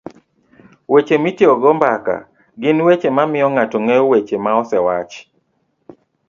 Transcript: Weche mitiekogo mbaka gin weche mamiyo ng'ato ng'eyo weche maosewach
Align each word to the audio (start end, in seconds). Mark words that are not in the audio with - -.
Weche 0.91 1.15
mitiekogo 1.23 1.69
mbaka 1.77 2.15
gin 2.61 2.77
weche 2.87 3.09
mamiyo 3.17 3.47
ng'ato 3.53 3.77
ng'eyo 3.83 4.03
weche 4.11 4.35
maosewach 4.43 5.13